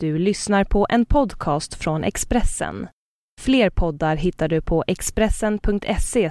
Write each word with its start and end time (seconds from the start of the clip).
Du 0.00 0.18
lyssnar 0.18 0.64
på 0.64 0.86
en 0.90 1.06
podcast 1.06 1.74
från 1.74 2.04
Expressen. 2.04 2.88
Fler 3.40 3.70
poddar 3.70 4.16
hittar 4.16 4.48
du 4.48 4.60
på 4.60 4.84
expressen.se 4.86 6.30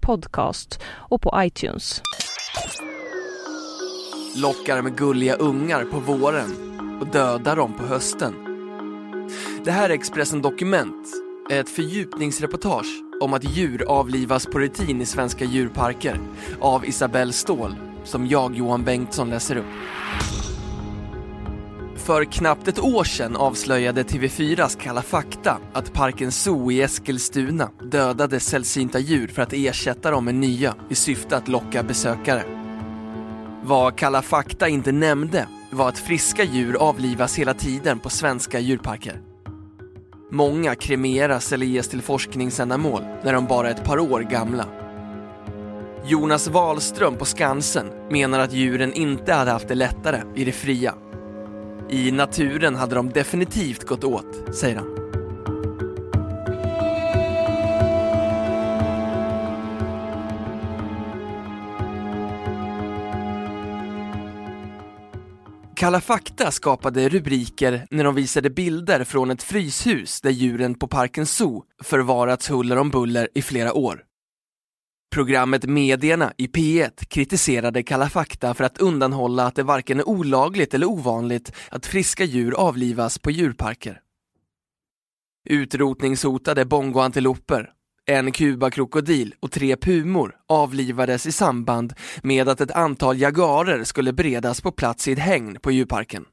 podcast 0.00 0.80
och 0.86 1.22
på 1.22 1.32
iTunes. 1.36 2.02
Lockar 4.36 4.82
med 4.82 4.96
gulliga 4.96 5.34
ungar 5.34 5.84
på 5.84 5.98
våren 5.98 6.50
och 7.00 7.06
dödar 7.06 7.56
dem 7.56 7.76
på 7.76 7.86
hösten. 7.86 8.34
Det 9.64 9.70
här 9.70 9.90
är 9.90 9.94
Expressen 9.94 10.42
Dokument, 10.42 11.06
ett 11.50 11.68
fördjupningsreportage 11.68 13.02
om 13.20 13.32
att 13.34 13.56
djur 13.56 13.84
avlivas 13.88 14.46
på 14.46 14.58
rutin 14.58 15.00
i 15.00 15.06
svenska 15.06 15.44
djurparker 15.44 16.20
av 16.60 16.86
Isabelle 16.86 17.32
Ståhl, 17.32 17.74
som 18.04 18.26
jag, 18.26 18.56
Johan 18.56 18.84
Bengtsson, 18.84 19.30
läser 19.30 19.56
upp. 19.56 19.66
För 22.08 22.24
knappt 22.24 22.68
ett 22.68 22.78
år 22.78 23.04
sedan 23.04 23.36
avslöjade 23.36 24.02
TV4s 24.02 24.78
Kalla 24.80 25.02
fakta 25.02 25.58
att 25.72 25.92
parken 25.92 26.32
Zoo 26.32 26.72
i 26.72 26.82
Eskilstuna 26.82 27.70
dödade 27.82 28.40
sällsynta 28.40 28.98
djur 28.98 29.28
för 29.28 29.42
att 29.42 29.52
ersätta 29.52 30.10
dem 30.10 30.24
med 30.24 30.34
nya 30.34 30.74
i 30.88 30.94
syfte 30.94 31.36
att 31.36 31.48
locka 31.48 31.82
besökare. 31.82 32.42
Vad 33.62 33.96
Kalla 33.96 34.22
fakta 34.22 34.68
inte 34.68 34.92
nämnde 34.92 35.48
var 35.72 35.88
att 35.88 35.98
friska 35.98 36.44
djur 36.44 36.76
avlivas 36.76 37.38
hela 37.38 37.54
tiden 37.54 37.98
på 37.98 38.10
svenska 38.10 38.58
djurparker. 38.60 39.20
Många 40.30 40.74
kremeras 40.74 41.52
eller 41.52 41.66
ges 41.66 41.88
till 41.88 42.02
forskningsändamål 42.02 43.02
när 43.24 43.32
de 43.32 43.46
bara 43.46 43.68
är 43.68 43.74
ett 43.74 43.84
par 43.84 43.98
år 43.98 44.20
gamla. 44.20 44.66
Jonas 46.04 46.48
Wahlström 46.48 47.16
på 47.16 47.24
Skansen 47.24 47.86
menar 48.10 48.38
att 48.38 48.52
djuren 48.52 48.92
inte 48.92 49.32
hade 49.32 49.50
haft 49.50 49.68
det 49.68 49.74
lättare 49.74 50.22
i 50.34 50.44
det 50.44 50.52
fria 50.52 50.94
i 51.90 52.10
naturen 52.10 52.74
hade 52.74 52.94
de 52.94 53.10
definitivt 53.10 53.84
gått 53.84 54.04
åt, 54.04 54.54
säger 54.54 54.76
han. 54.76 55.08
Kalla 65.78 66.00
fakta 66.00 66.50
skapade 66.50 67.08
rubriker 67.08 67.86
när 67.90 68.04
de 68.04 68.14
visade 68.14 68.50
bilder 68.50 69.04
från 69.04 69.30
ett 69.30 69.42
fryshus 69.42 70.20
där 70.20 70.30
djuren 70.30 70.74
på 70.74 70.88
Parken 70.88 71.26
Zoo 71.26 71.64
förvarats 71.82 72.50
huller 72.50 72.76
om 72.76 72.90
buller 72.90 73.28
i 73.34 73.42
flera 73.42 73.72
år. 73.72 74.02
Programmet 75.10 75.64
Medierna 75.64 76.32
i 76.36 76.46
P1 76.46 77.04
kritiserade 77.04 77.82
Kalla 77.82 78.08
fakta 78.08 78.54
för 78.54 78.64
att 78.64 78.78
undanhålla 78.78 79.46
att 79.46 79.54
det 79.54 79.62
varken 79.62 80.00
är 80.00 80.08
olagligt 80.08 80.74
eller 80.74 80.86
ovanligt 80.86 81.52
att 81.70 81.86
friska 81.86 82.24
djur 82.24 82.54
avlivas 82.54 83.18
på 83.18 83.30
djurparker. 83.30 84.00
Utrotningshotade 85.48 86.64
bongoantiloper, 86.64 87.72
en 88.06 88.32
kubakrokodil 88.32 89.34
och 89.40 89.52
tre 89.52 89.76
pumor 89.76 90.36
avlivades 90.48 91.26
i 91.26 91.32
samband 91.32 91.92
med 92.22 92.48
att 92.48 92.60
ett 92.60 92.70
antal 92.70 93.18
jagarer 93.18 93.84
skulle 93.84 94.12
beredas 94.12 94.60
på 94.60 94.72
plats 94.72 95.08
i 95.08 95.12
ett 95.12 95.18
hägn 95.18 95.58
på 95.62 95.70
djurparken. 95.70 96.24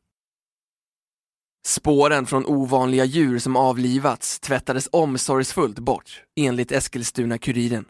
Spåren 1.66 2.26
från 2.26 2.46
ovanliga 2.46 3.06
djur 3.06 3.40
som 3.40 3.56
avlivats 3.56 4.40
tvättades 4.40 4.90
omsorgsfullt 4.92 5.80
bort, 5.80 6.24
enligt 6.36 6.72
Eskilstuna-Kuriren. 6.72 7.86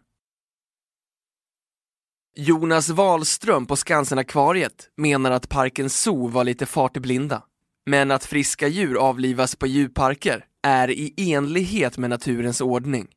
Jonas 2.38 2.89
Wahlström 2.89 3.66
på 3.66 3.75
Skansen-akvariet 3.75 4.89
menar 4.97 5.31
att 5.31 5.50
parken 5.50 5.89
Zoo 5.89 6.28
var 6.28 6.44
lite 6.44 6.66
fartblinda. 6.66 7.44
Men 7.86 8.11
att 8.11 8.25
friska 8.25 8.67
djur 8.67 8.95
avlivas 8.95 9.55
på 9.55 9.67
djurparker 9.67 10.45
är 10.63 10.89
i 10.91 11.13
enlighet 11.17 11.97
med 11.97 12.09
naturens 12.09 12.61
ordning. 12.61 13.08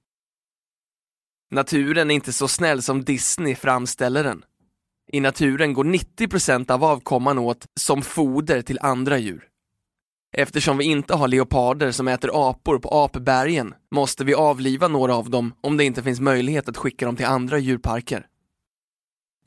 Naturen 1.51 2.11
är 2.11 2.15
inte 2.15 2.33
så 2.33 2.49
snäll 2.49 2.83
som 2.83 3.05
Disney 3.05 3.55
framställer 3.55 4.25
den. 4.25 4.45
I 5.13 5.21
naturen 5.21 5.73
går 5.73 5.85
90% 5.85 6.71
av 6.71 6.85
avkomman 6.85 7.39
åt 7.39 7.67
som 7.81 8.03
foder 8.03 8.63
till 8.63 8.79
andra 8.83 9.19
djur. 9.19 9.45
Eftersom 10.37 10.79
vi 10.79 10.85
inte 10.85 11.15
har 11.15 11.29
leoparder 11.29 11.91
som 11.91 12.09
äter 12.09 12.51
apor 12.51 12.79
på 12.79 12.89
apbergen 12.89 13.75
måste 13.91 14.25
vi 14.25 14.35
avliva 14.35 14.89
några 14.89 15.15
av 15.15 15.31
dem 15.31 15.55
om 15.61 15.77
det 15.77 15.85
inte 15.85 16.03
finns 16.03 16.21
möjlighet 16.21 16.69
att 16.69 16.77
skicka 16.77 17.07
dem 17.07 17.17
till 17.17 17.27
andra 17.27 17.59
djurparker. 17.59 18.27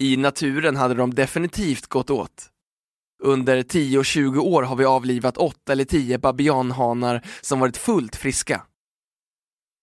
I 0.02 0.18
naturen 0.18 0.76
hade 0.76 0.94
de 0.94 1.14
definitivt 1.14 1.88
gått 1.88 2.10
åt. 2.10 2.50
Under 3.24 3.64
10-20 3.64 4.38
år 4.38 4.64
har 4.64 4.76
vi 4.76 4.86
avlivat 4.86 5.38
8 5.38 5.72
eller 5.72 5.86
10 5.86 6.18
babianhanar 6.18 7.22
som 7.42 7.60
varit 7.60 7.78
fullt 7.78 8.16
friska. 8.16 8.62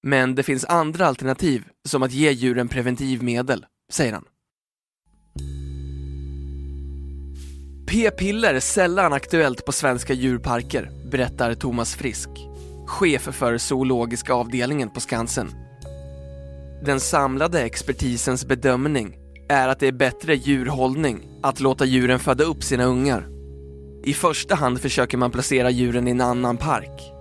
Men 0.03 0.35
det 0.35 0.43
finns 0.43 0.65
andra 0.65 1.07
alternativ, 1.07 1.65
som 1.89 2.03
att 2.03 2.13
ge 2.13 2.31
djuren 2.31 2.69
preventivmedel, 2.69 3.67
säger 3.93 4.13
han. 4.13 4.25
P-piller 7.89 8.55
är 8.55 8.61
sällan 8.61 9.13
aktuellt 9.13 9.65
på 9.65 9.73
svenska 9.73 10.13
djurparker, 10.13 10.91
berättar 11.11 11.55
Thomas 11.55 11.95
Frisk, 11.95 12.29
chef 12.87 13.23
för 13.23 13.59
zoologiska 13.59 14.33
avdelningen 14.35 14.91
på 14.91 15.01
Skansen. 15.01 15.51
Den 16.85 17.01
samlade 17.01 17.63
expertisens 17.63 18.47
bedömning 18.47 19.28
är 19.49 19.69
att 19.69 19.81
det 19.81 19.87
är 19.87 19.93
bättre 19.93 20.35
djurhållning 20.35 21.29
att 21.43 21.61
låta 21.61 21.85
djuren 21.85 22.19
föda 22.19 22.45
upp 22.45 22.65
sina 22.65 22.85
ungar. 22.85 23.29
I 24.05 24.15
första 24.15 24.55
hand 24.55 24.81
försöker 24.81 25.19
man 25.19 25.31
placera 25.31 25.71
djuren 25.71 26.09
i 26.09 26.11
en 26.11 26.21
annan 26.21 26.57
park. 26.57 27.13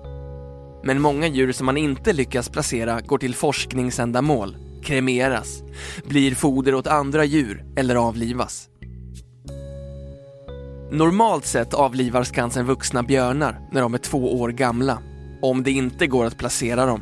Men 0.83 1.01
många 1.01 1.27
djur 1.27 1.51
som 1.51 1.65
man 1.65 1.77
inte 1.77 2.13
lyckas 2.13 2.49
placera 2.49 3.01
går 3.01 3.17
till 3.17 3.35
forskningsändamål, 3.35 4.57
kremeras, 4.83 5.63
blir 6.05 6.35
foder 6.35 6.75
åt 6.75 6.87
andra 6.87 7.25
djur 7.25 7.65
eller 7.75 7.95
avlivas. 7.95 8.69
Normalt 10.91 11.45
sett 11.45 11.73
avlivar 11.73 12.23
Skansen 12.23 12.65
vuxna 12.65 13.03
björnar 13.03 13.59
när 13.71 13.81
de 13.81 13.93
är 13.93 13.97
två 13.97 14.39
år 14.41 14.49
gamla, 14.49 14.99
om 15.41 15.63
det 15.63 15.71
inte 15.71 16.07
går 16.07 16.25
att 16.25 16.37
placera 16.37 16.85
dem. 16.85 17.01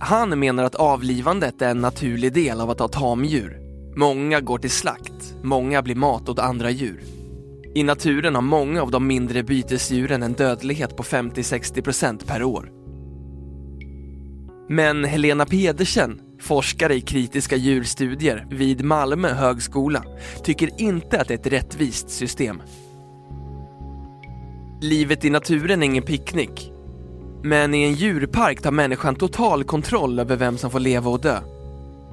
Han 0.00 0.38
menar 0.38 0.64
att 0.64 0.74
avlivandet 0.74 1.62
är 1.62 1.70
en 1.70 1.80
naturlig 1.80 2.32
del 2.32 2.60
av 2.60 2.70
att 2.70 2.80
ha 2.80 2.88
tamdjur. 2.88 3.58
Många 3.96 4.40
går 4.40 4.58
till 4.58 4.70
slakt, 4.70 5.34
många 5.42 5.82
blir 5.82 5.94
mat 5.94 6.28
åt 6.28 6.38
andra 6.38 6.70
djur. 6.70 7.00
I 7.74 7.82
naturen 7.82 8.34
har 8.34 8.42
många 8.42 8.82
av 8.82 8.90
de 8.90 9.06
mindre 9.06 9.42
bytesdjuren 9.42 10.22
en 10.22 10.32
dödlighet 10.32 10.96
på 10.96 11.02
50-60% 11.02 12.26
per 12.26 12.42
år. 12.42 12.70
Men 14.68 15.04
Helena 15.04 15.46
Pedersen, 15.46 16.20
forskare 16.40 16.94
i 16.94 17.00
kritiska 17.00 17.56
djurstudier 17.56 18.46
vid 18.50 18.84
Malmö 18.84 19.28
högskola, 19.28 20.04
tycker 20.44 20.80
inte 20.80 21.20
att 21.20 21.28
det 21.28 21.34
är 21.34 21.38
ett 21.38 21.52
rättvist 21.52 22.10
system. 22.10 22.62
Livet 24.80 25.24
i 25.24 25.30
naturen 25.30 25.82
är 25.82 25.86
ingen 25.86 26.02
picknick 26.02 26.72
men 27.42 27.74
i 27.74 27.82
en 27.82 27.92
djurpark 27.92 28.62
tar 28.62 28.70
människan 28.70 29.14
total 29.14 29.64
kontroll 29.64 30.18
över 30.18 30.36
vem 30.36 30.58
som 30.58 30.70
får 30.70 30.80
leva 30.80 31.10
och 31.10 31.20
dö. 31.20 31.40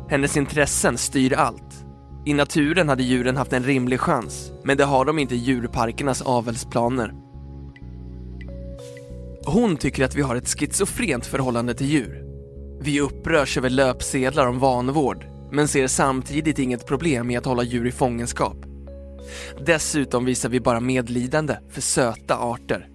Hennes 0.10 0.38
intressen 0.38 0.98
styr 0.98 1.34
allt. 1.34 1.86
I 2.26 2.34
naturen 2.34 2.90
hade 2.90 3.04
djuren 3.04 3.38
haft 3.38 3.54
en 3.54 3.64
rimlig 3.64 4.00
chans, 4.00 4.52
men 4.64 4.78
det 4.78 4.86
har 4.86 5.06
de 5.06 5.20
inte 5.20 5.36
i 5.36 5.38
djurparkernas 5.38 6.22
avelsplaner. 6.22 7.14
Hon 9.46 9.78
tycker 9.78 10.06
att 10.06 10.16
vi 10.16 10.22
har 10.22 10.36
ett 10.36 10.60
schizofrent 10.60 11.26
förhållande 11.26 11.74
till 11.74 11.88
djur. 11.88 12.24
Vi 12.82 13.02
upprörs 13.02 13.58
över 13.58 13.70
löpsedlar 13.70 14.48
om 14.48 14.60
vanvård, 14.60 15.26
men 15.52 15.68
ser 15.68 15.88
samtidigt 15.88 16.60
inget 16.60 16.86
problem 16.86 17.32
i 17.32 17.38
att 17.38 17.46
hålla 17.46 17.64
djur 17.64 17.88
i 17.88 17.92
fångenskap. 17.92 18.58
Dessutom 19.66 20.26
visar 20.26 20.50
vi 20.50 20.60
bara 20.60 20.80
medlidande 20.80 21.58
för 21.70 21.82
söta 21.82 22.38
arter. 22.38 22.90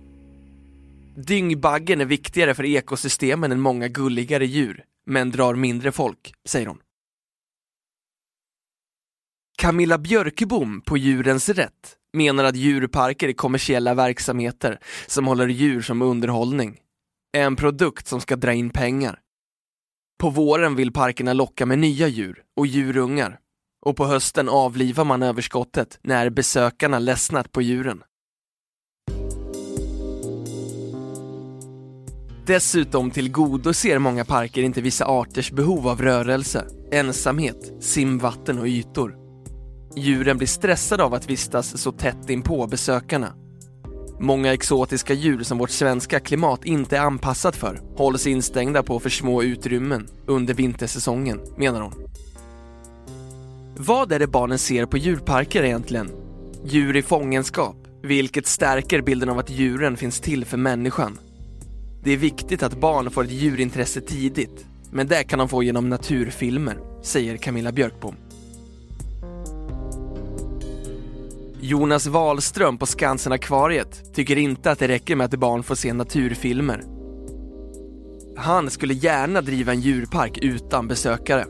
Dyngbaggen 1.26 2.00
är 2.00 2.04
viktigare 2.04 2.54
för 2.54 2.64
ekosystemen 2.64 3.52
än 3.52 3.60
många 3.60 3.88
gulligare 3.88 4.46
djur, 4.46 4.84
men 5.06 5.30
drar 5.30 5.54
mindre 5.54 5.92
folk, 5.92 6.34
säger 6.48 6.66
hon. 6.66 6.78
Camilla 9.58 9.98
Björkebom 9.98 10.80
på 10.80 10.96
Djurens 10.96 11.48
Rätt 11.48 11.96
menar 12.12 12.44
att 12.44 12.56
djurparker 12.56 13.28
är 13.28 13.32
kommersiella 13.32 13.94
verksamheter 13.94 14.78
som 15.06 15.26
håller 15.26 15.48
djur 15.48 15.82
som 15.82 16.02
underhållning. 16.02 16.78
En 17.32 17.56
produkt 17.56 18.06
som 18.06 18.20
ska 18.20 18.36
dra 18.36 18.52
in 18.52 18.70
pengar. 18.70 19.20
På 20.20 20.30
våren 20.30 20.76
vill 20.76 20.92
parkerna 20.92 21.32
locka 21.32 21.66
med 21.66 21.78
nya 21.78 22.08
djur 22.08 22.42
och 22.56 22.66
djurungar. 22.66 23.38
Och 23.86 23.96
på 23.96 24.06
hösten 24.06 24.48
avlivar 24.48 25.04
man 25.04 25.22
överskottet 25.22 25.98
när 26.02 26.30
besökarna 26.30 26.98
ledsnat 26.98 27.52
på 27.52 27.62
djuren. 27.62 28.02
Dessutom 32.46 33.10
tillgodoser 33.10 33.98
många 33.98 34.24
parker 34.24 34.62
inte 34.62 34.80
vissa 34.80 35.04
arters 35.04 35.52
behov 35.52 35.88
av 35.88 36.02
rörelse, 36.02 36.64
ensamhet, 36.92 37.72
simvatten 37.80 38.58
och 38.58 38.66
ytor. 38.66 39.16
Djuren 39.96 40.36
blir 40.36 40.48
stressade 40.48 41.04
av 41.04 41.14
att 41.14 41.30
vistas 41.30 41.82
så 41.82 41.92
tätt 41.92 42.30
in 42.30 42.42
på 42.42 42.66
besökarna. 42.66 43.32
Många 44.20 44.52
exotiska 44.52 45.14
djur 45.14 45.42
som 45.42 45.58
vårt 45.58 45.70
svenska 45.70 46.20
klimat 46.20 46.64
inte 46.64 46.96
är 46.96 47.00
anpassat 47.00 47.56
för 47.56 47.80
hålls 47.96 48.26
instängda 48.26 48.82
på 48.82 49.00
för 49.00 49.10
små 49.10 49.42
utrymmen 49.42 50.08
under 50.26 50.54
vintersäsongen, 50.54 51.40
menar 51.56 51.80
hon. 51.80 51.94
Vad 53.76 54.12
är 54.12 54.18
det 54.18 54.26
barnen 54.26 54.58
ser 54.58 54.86
på 54.86 54.96
djurparker 54.98 55.62
egentligen? 55.62 56.10
Djur 56.64 56.96
i 56.96 57.02
fångenskap, 57.02 57.76
vilket 58.02 58.46
stärker 58.46 59.02
bilden 59.02 59.28
av 59.28 59.38
att 59.38 59.50
djuren 59.50 59.96
finns 59.96 60.20
till 60.20 60.44
för 60.44 60.56
människan. 60.56 61.18
Det 62.02 62.12
är 62.12 62.16
viktigt 62.16 62.62
att 62.62 62.80
barn 62.80 63.10
får 63.10 63.24
ett 63.24 63.30
djurintresse 63.30 64.00
tidigt, 64.00 64.66
men 64.90 65.06
det 65.06 65.24
kan 65.24 65.38
de 65.38 65.48
få 65.48 65.62
genom 65.62 65.88
naturfilmer, 65.88 66.78
säger 67.02 67.36
Camilla 67.36 67.72
Björkbom. 67.72 68.14
Jonas 71.60 72.06
Wahlström 72.06 72.78
på 72.78 72.86
Skansen-akvariet 72.86 74.14
tycker 74.14 74.38
inte 74.38 74.70
att 74.70 74.78
det 74.78 74.88
räcker 74.88 75.16
med 75.16 75.24
att 75.24 75.40
barn 75.40 75.62
får 75.62 75.74
se 75.74 75.92
naturfilmer. 75.92 76.84
Han 78.36 78.70
skulle 78.70 78.94
gärna 78.94 79.40
driva 79.40 79.72
en 79.72 79.80
djurpark 79.80 80.38
utan 80.38 80.88
besökare. 80.88 81.46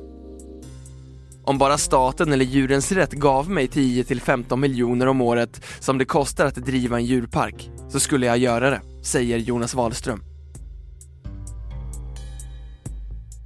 Om 1.45 1.59
bara 1.59 1.79
staten 1.79 2.33
eller 2.33 2.45
Djurens 2.45 2.93
Rätt 2.93 3.13
gav 3.13 3.51
mig 3.51 3.67
10-15 3.67 4.57
miljoner 4.57 5.07
om 5.07 5.21
året 5.21 5.65
som 5.81 5.99
det 5.99 6.05
kostar 6.05 6.47
att 6.47 6.55
driva 6.55 6.97
en 6.97 7.05
djurpark 7.05 7.71
så 7.89 8.01
skulle 8.01 8.27
jag 8.27 8.39
göra 8.39 8.71
det, 8.71 8.81
säger 9.03 9.39
Jonas 9.39 9.75
Wahlström. 9.75 10.30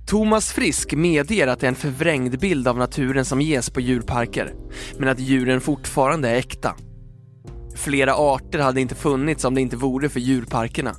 Thomas 0.07 0.53
Frisk 0.53 0.95
medger 0.95 1.47
att 1.47 1.61
det 1.61 1.67
är 1.67 1.69
en 1.69 1.75
förvrängd 1.75 2.39
bild 2.39 2.69
av 2.69 2.79
naturen 2.79 3.25
som 3.25 3.41
ges 3.41 3.71
på 3.71 3.81
djurparker, 3.81 4.55
men 4.99 5.09
att 5.09 5.19
djuren 5.19 5.61
fortfarande 5.61 6.29
är 6.29 6.35
äkta. 6.35 6.75
Flera 7.75 8.15
arter 8.15 8.59
hade 8.59 8.81
inte 8.81 8.95
funnits 8.95 9.45
om 9.45 9.55
det 9.55 9.61
inte 9.61 9.77
vore 9.77 10.09
för 10.09 10.21
djurparkerna. 10.21 10.95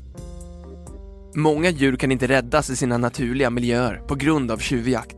Många 1.35 1.69
djur 1.69 1.95
kan 1.95 2.11
inte 2.11 2.27
räddas 2.27 2.69
i 2.69 2.75
sina 2.75 2.97
naturliga 2.97 3.49
miljöer 3.49 4.01
på 4.07 4.15
grund 4.15 4.51
av 4.51 4.57
tjuvjakt. 4.57 5.17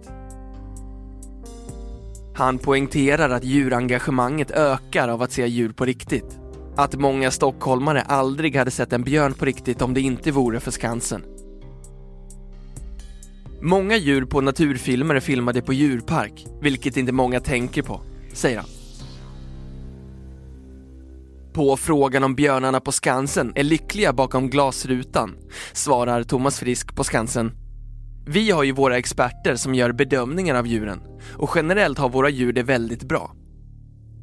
Han 2.36 2.58
poängterar 2.60 3.30
att 3.30 3.44
djurengagemanget 3.44 4.52
ökar 4.52 5.08
av 5.08 5.22
att 5.22 5.32
se 5.32 5.48
djur 5.48 5.70
på 5.70 5.86
riktigt. 5.86 6.40
Att 6.76 7.00
många 7.00 7.32
stockholmare 7.32 8.02
aldrig 8.02 8.56
hade 8.56 8.72
sett 8.72 8.94
en 8.94 9.04
björn 9.04 9.34
på 9.34 9.46
riktigt 9.46 9.82
om 9.82 9.94
det 9.94 10.02
inte 10.02 10.32
vore 10.32 10.60
för 10.60 10.72
Skansen. 10.72 11.37
Många 13.62 13.98
djur 13.98 14.26
på 14.26 14.42
naturfilmer 14.42 15.16
är 15.16 15.20
filmade 15.20 15.62
på 15.62 15.74
djurpark, 15.74 16.46
vilket 16.62 16.98
inte 16.98 17.12
många 17.12 17.40
tänker 17.40 17.82
på, 17.82 18.02
säger 18.34 18.58
han. 18.58 18.70
På 21.54 21.78
frågan 21.78 22.24
om 22.24 22.36
björnarna 22.36 22.80
på 22.80 22.92
Skansen 22.92 23.52
är 23.56 23.64
lyckliga 23.64 24.14
bakom 24.14 24.50
glasrutan 24.50 25.36
svarar 25.74 26.24
Thomas 26.24 26.60
Frisk 26.60 26.96
på 26.96 27.04
Skansen 27.04 27.52
vi 28.30 28.52
har 28.52 28.64
ju 28.64 28.72
våra 28.72 28.98
experter 28.98 29.56
som 29.56 29.76
gör 29.76 29.92
bedömningar 29.92 30.56
av 30.56 30.68
djuren 30.68 31.00
och 31.34 31.52
generellt 31.56 31.98
har 31.98 32.10
våra 32.10 32.30
djur 32.30 32.54
det 32.54 32.64
väldigt 32.64 33.04
bra. 33.04 33.36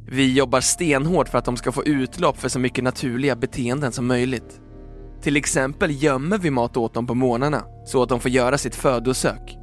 Vi 0.09 0.35
jobbar 0.35 0.61
stenhårt 0.61 1.29
för 1.29 1.39
att 1.39 1.45
de 1.45 1.57
ska 1.57 1.73
få 1.73 1.85
utlopp 1.85 2.41
för 2.41 2.49
så 2.49 2.59
mycket 2.59 2.85
naturliga 2.85 3.37
beteenden 3.37 3.93
som 3.93 4.07
möjligt. 4.07 4.61
Till 5.25 5.37
exempel 5.37 6.03
gömmer 6.03 6.39
vi 6.39 6.51
mat 6.51 6.77
åt 6.77 6.95
dem 6.95 7.07
på 7.07 7.15
morgnarna 7.15 7.65
så 7.87 8.03
att 8.03 8.09
de 8.09 8.21
får 8.21 8.31
göra 8.31 8.59
sitt 8.59 8.75
födosök. 8.75 9.59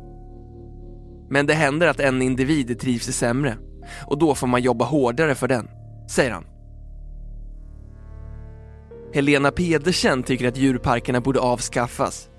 Men 1.29 1.45
det 1.45 1.53
händer 1.53 1.87
att 1.87 1.99
en 1.99 2.21
individ 2.21 2.79
trivs 2.79 3.05
sämre 3.05 3.57
och 4.05 4.17
då 4.17 4.35
får 4.35 4.47
man 4.47 4.61
jobba 4.61 4.85
hårdare 4.85 5.35
för 5.35 5.47
den, 5.47 5.67
säger 6.09 6.31
han. 6.31 6.45
Helena 9.13 9.51
Pedersen 9.51 10.23
tycker 10.23 10.47
att 10.47 10.57
djurparkerna 10.57 11.21
borde 11.21 11.39
avskaffas 11.39 12.29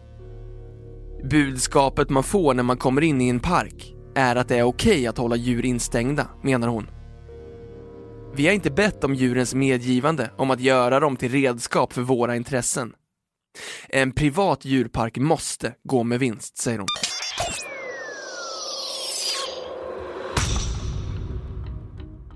Budskapet 1.25 2.11
man 2.11 2.23
får 2.23 2.55
när 2.55 2.63
man 2.63 2.77
kommer 2.77 3.03
in 3.03 3.21
i 3.21 3.29
en 3.29 3.41
park 3.41 3.95
är 4.15 4.37
att 4.37 4.49
det 4.49 4.59
är 4.59 4.63
okej 4.63 4.93
okay 4.93 5.07
att 5.07 5.19
hålla 5.19 5.37
djur 5.37 5.65
instängda, 5.65 6.27
menar 6.43 6.69
hon. 6.69 6.87
Vi 8.35 8.47
har 8.47 8.55
inte 8.55 8.71
bett 8.71 9.05
om 9.05 9.15
djurens 9.15 9.55
medgivande 9.55 10.31
om 10.37 10.51
att 10.51 10.61
göra 10.61 11.01
dem 11.01 11.17
till 11.17 11.33
redskap 11.33 11.93
för 11.93 12.03
våra 12.03 12.37
intressen. 12.37 12.93
En 13.88 14.12
privat 14.12 14.64
djurpark 14.64 15.19
måste 15.19 15.75
gå 15.84 16.02
med 16.02 16.19
vinst, 16.19 16.58
säger 16.58 16.78
hon. 16.78 16.88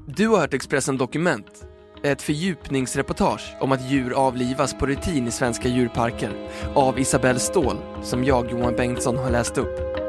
Du 0.07 0.29
har 0.29 0.39
hört 0.39 0.55
Expressen 0.55 0.97
Dokument 0.97 1.67
ett 2.03 2.23
fördjupningsreportage 2.23 3.57
om 3.61 3.73
att 3.73 3.91
djur 3.91 4.13
avlivas 4.13 4.75
på 4.75 4.87
rutin 4.87 5.29
i 5.29 5.31
svenska 5.31 5.69
djurparker 5.69 6.33
av 6.75 6.99
Isabelle 6.99 7.39
Ståhl, 7.39 7.77
som 8.03 8.25
jag, 8.25 8.51
Johan 8.51 8.77
Bengtsson, 8.77 9.17
har 9.17 9.31
läst 9.31 9.59
upp. 9.59 10.06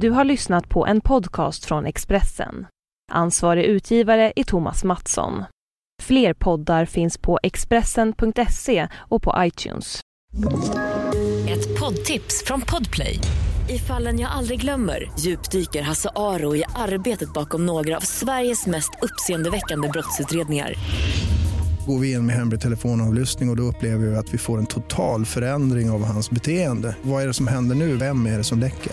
Du 0.00 0.10
har 0.10 0.24
lyssnat 0.24 0.68
på 0.68 0.86
en 0.86 1.00
podcast 1.00 1.64
från 1.64 1.86
Expressen. 1.86 2.66
Ansvarig 3.12 3.64
utgivare 3.64 4.32
är 4.36 4.44
Thomas 4.44 4.84
Mattsson. 4.84 5.44
Fler 6.02 6.34
poddar 6.34 6.84
finns 6.84 7.18
på 7.18 7.38
Expressen.se 7.42 8.88
och 8.94 9.22
på 9.22 9.34
iTunes. 9.38 10.00
Ett 11.48 11.80
poddtips 11.80 12.44
från 12.46 12.60
Podplay. 12.60 13.18
I 13.68 13.78
fallen 13.78 14.18
jag 14.18 14.30
aldrig 14.30 14.60
glömmer 14.60 15.10
djupdyker 15.18 15.82
Hasse 15.82 16.10
Aro 16.16 16.56
i 16.56 16.64
arbetet 16.76 17.32
bakom 17.32 17.66
några 17.66 17.96
av 17.96 18.00
Sveriges 18.00 18.66
mest 18.66 18.90
uppseendeväckande 19.02 19.88
brottsutredningar. 19.88 20.74
Går 21.86 21.98
vi 21.98 22.12
in 22.12 22.26
med 22.26 22.36
hemlig 22.36 22.60
telefonavlyssning 22.60 23.48
och, 23.48 23.52
och 23.52 23.56
då 23.56 23.62
upplever 23.62 24.06
vi 24.06 24.16
att 24.16 24.34
vi 24.34 24.38
får 24.38 24.58
en 24.58 24.66
total 24.66 25.26
förändring 25.26 25.90
av 25.90 26.04
hans 26.04 26.30
beteende. 26.30 26.96
Vad 27.02 27.22
är 27.22 27.26
det 27.26 27.34
som 27.34 27.46
händer 27.46 27.76
nu? 27.76 27.96
Vem 27.96 28.26
är 28.26 28.38
det 28.38 28.44
som 28.44 28.58
läcker? 28.58 28.92